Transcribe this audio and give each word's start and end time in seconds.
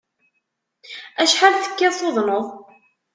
Acḥal 1.21 1.53
tekkiḍ 1.57 1.93
tuḍneḍ? 1.95 2.45